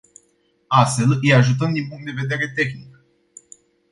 Astfel, 0.69 1.17
îi 1.21 1.33
ajutăm 1.33 1.73
din 1.73 1.87
punct 1.87 2.05
de 2.05 2.11
vedere 2.11 2.51
tehnic. 2.55 3.01